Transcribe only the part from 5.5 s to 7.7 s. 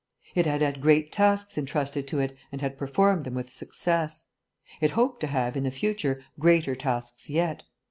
in the future, greater tasks yet